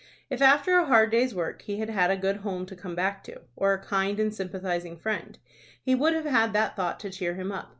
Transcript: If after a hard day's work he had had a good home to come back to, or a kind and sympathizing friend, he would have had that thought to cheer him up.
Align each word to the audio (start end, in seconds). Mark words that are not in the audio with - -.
If 0.31 0.41
after 0.41 0.79
a 0.79 0.87
hard 0.87 1.11
day's 1.11 1.35
work 1.35 1.61
he 1.61 1.77
had 1.77 1.91
had 1.91 2.09
a 2.09 2.17
good 2.17 2.37
home 2.37 2.65
to 2.65 2.75
come 2.75 2.95
back 2.95 3.23
to, 3.25 3.41
or 3.55 3.73
a 3.73 3.83
kind 3.85 4.19
and 4.19 4.33
sympathizing 4.33 4.97
friend, 4.97 5.37
he 5.79 5.93
would 5.93 6.13
have 6.15 6.25
had 6.25 6.53
that 6.53 6.75
thought 6.75 6.99
to 7.01 7.11
cheer 7.11 7.35
him 7.35 7.51
up. 7.51 7.69